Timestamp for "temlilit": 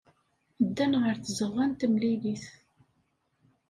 1.79-2.45